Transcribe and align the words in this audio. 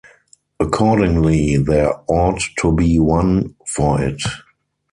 Accordingly 0.59 1.57
there 1.57 1.91
ought 2.07 2.41
to 2.57 2.71
be 2.71 2.97
one 2.97 3.53
for 3.67 4.01
it. 4.01 4.19